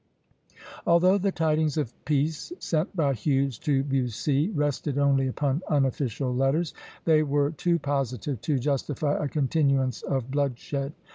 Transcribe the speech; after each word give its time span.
Although 0.87 1.19
the 1.19 1.31
tidings 1.31 1.77
of 1.77 1.93
peace 2.05 2.51
sent 2.57 2.95
by 2.95 3.13
Hughes 3.13 3.59
to 3.59 3.83
Bussy 3.83 4.49
rested 4.49 4.97
only 4.97 5.27
upon 5.27 5.61
unofficial 5.67 6.33
letters, 6.33 6.73
they 7.05 7.21
were 7.21 7.51
too 7.51 7.77
positive 7.77 8.41
to 8.41 8.57
justify 8.57 9.13
a 9.23 9.27
continuance 9.29 10.01
of 10.01 10.31
bloodshed. 10.31 10.93